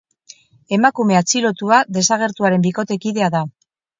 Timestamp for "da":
3.39-3.43